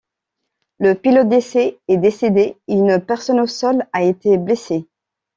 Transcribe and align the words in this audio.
Le 0.79 0.95
pilote 0.95 1.29
d'essai 1.29 1.77
est 1.87 1.97
décédé 1.97 2.57
et 2.67 2.73
une 2.73 2.99
personne 2.99 3.39
au 3.39 3.45
sol 3.45 3.85
a 3.93 4.01
été 4.01 4.39
blessée. 4.39 4.87